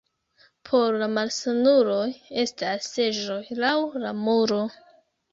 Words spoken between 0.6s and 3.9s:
Por la malsanuloj estas seĝoj laŭ